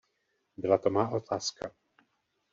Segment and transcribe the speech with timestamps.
[0.57, 1.71] Byla to má otázka.